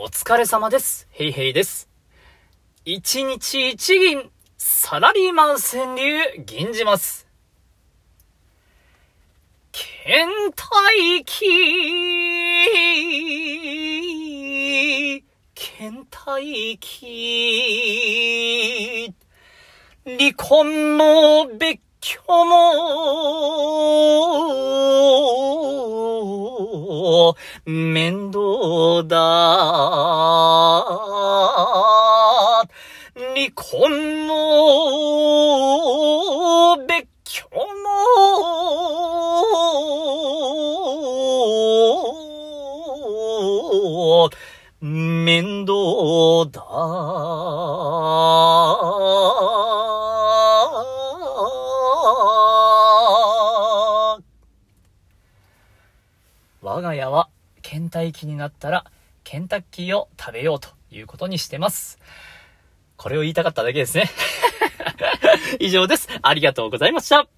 [0.00, 1.08] お疲れ様です。
[1.10, 1.88] ヘイヘイです。
[2.84, 7.26] 一日一銀、サラリーマン川柳、銀じます。
[9.72, 11.46] 倦怠期、
[15.56, 19.12] 倦怠期、
[20.04, 24.67] 離婚も別居も、
[27.66, 29.18] 面倒だ。
[33.14, 34.36] 離婚も、
[36.86, 37.48] 別居
[43.90, 44.30] も、
[44.80, 45.74] 面倒
[46.50, 46.62] だ。
[56.60, 57.28] 我が家は
[57.62, 58.84] 倦怠期になったら
[59.24, 61.98] ケンタッキーを食べようということにしてます。
[62.96, 64.10] これを言いたかっただけですね。
[65.60, 66.08] 以上です。
[66.22, 67.28] ありがとうございました。